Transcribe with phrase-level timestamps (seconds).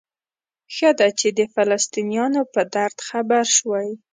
[0.75, 3.89] ښه ده چې د فلسطینیانو په درد خبر شوئ.